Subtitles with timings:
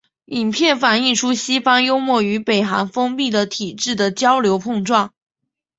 [0.25, 5.13] 影片反映出西方幽默与北韩封闭的体制的交流碰撞。